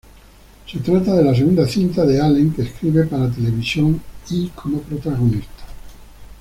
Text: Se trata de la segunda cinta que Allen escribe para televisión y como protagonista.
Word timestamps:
Se 0.65 0.79
trata 0.79 1.13
de 1.13 1.23
la 1.23 1.35
segunda 1.35 1.67
cinta 1.67 2.07
que 2.07 2.19
Allen 2.19 2.55
escribe 2.57 3.03
para 3.05 3.29
televisión 3.29 4.01
y 4.31 4.47
como 4.49 4.81
protagonista. 4.81 5.63